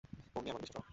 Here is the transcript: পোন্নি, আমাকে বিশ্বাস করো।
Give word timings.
পোন্নি, 0.33 0.47
আমাকে 0.51 0.63
বিশ্বাস 0.63 0.77
করো। 0.79 0.89